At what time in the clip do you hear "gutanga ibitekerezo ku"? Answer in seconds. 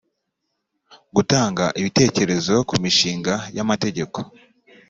1.15-2.75